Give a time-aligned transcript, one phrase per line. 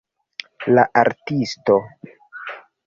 [0.65, 1.79] La artisto